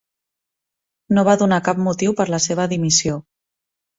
[1.17, 3.21] No va donar cap motiu per la seva dimissió.